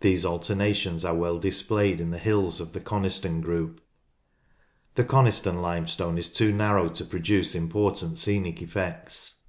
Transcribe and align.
These 0.00 0.24
alternations 0.24 1.04
are 1.04 1.14
well 1.14 1.38
displayed 1.38 2.00
in 2.00 2.12
the 2.12 2.16
hills 2.18 2.60
of 2.60 2.72
the 2.72 2.80
Coniston 2.80 3.42
group. 3.42 3.82
The 4.94 5.04
Coniston 5.04 5.60
Limestone 5.60 6.16
is 6.16 6.32
too 6.32 6.50
narrow 6.50 6.88
to 6.88 7.04
produce 7.04 7.54
important 7.54 8.16
scenic 8.16 8.62
effects. 8.62 9.42